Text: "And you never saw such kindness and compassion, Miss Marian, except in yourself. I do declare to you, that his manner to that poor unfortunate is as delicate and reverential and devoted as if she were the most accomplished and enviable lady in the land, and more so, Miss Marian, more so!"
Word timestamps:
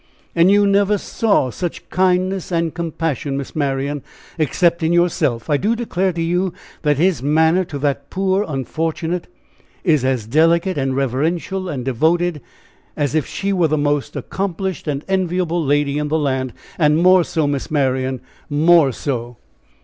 "And 0.35 0.49
you 0.49 0.65
never 0.65 0.97
saw 0.97 1.51
such 1.51 1.87
kindness 1.91 2.51
and 2.51 2.73
compassion, 2.73 3.37
Miss 3.37 3.55
Marian, 3.55 4.01
except 4.39 4.81
in 4.81 4.91
yourself. 4.91 5.47
I 5.47 5.57
do 5.57 5.75
declare 5.75 6.11
to 6.13 6.21
you, 6.23 6.53
that 6.81 6.97
his 6.97 7.21
manner 7.21 7.63
to 7.65 7.77
that 7.77 8.09
poor 8.09 8.43
unfortunate 8.47 9.27
is 9.83 10.03
as 10.03 10.25
delicate 10.25 10.75
and 10.75 10.95
reverential 10.95 11.69
and 11.69 11.85
devoted 11.85 12.41
as 12.97 13.13
if 13.13 13.27
she 13.27 13.53
were 13.53 13.67
the 13.67 13.77
most 13.77 14.15
accomplished 14.15 14.87
and 14.87 15.05
enviable 15.07 15.63
lady 15.63 15.99
in 15.99 16.07
the 16.07 16.17
land, 16.17 16.53
and 16.79 16.97
more 16.97 17.23
so, 17.23 17.45
Miss 17.45 17.69
Marian, 17.69 18.21
more 18.49 18.91
so!" 18.91 19.37